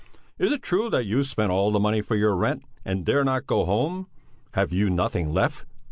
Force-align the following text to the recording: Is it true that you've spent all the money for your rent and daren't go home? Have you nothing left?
Is 0.39 0.51
it 0.51 0.63
true 0.63 0.89
that 0.89 1.05
you've 1.05 1.27
spent 1.27 1.51
all 1.51 1.69
the 1.69 1.79
money 1.79 2.01
for 2.01 2.15
your 2.15 2.35
rent 2.35 2.63
and 2.83 3.05
daren't 3.05 3.45
go 3.45 3.65
home? 3.65 4.07
Have 4.53 4.73
you 4.73 4.89
nothing 4.89 5.31
left? 5.31 5.67